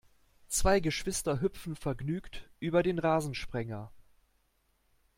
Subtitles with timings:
[0.47, 3.91] Zwei Geschwister hüpfen vergnügt über den Rasensprenger.